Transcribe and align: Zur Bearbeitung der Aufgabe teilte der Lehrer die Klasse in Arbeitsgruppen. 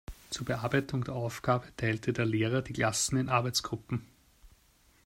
Zur 0.31 0.47
Bearbeitung 0.47 1.03
der 1.03 1.13
Aufgabe 1.13 1.67
teilte 1.77 2.11
der 2.11 2.25
Lehrer 2.25 2.63
die 2.63 2.73
Klasse 2.73 3.19
in 3.19 3.29
Arbeitsgruppen. 3.29 4.01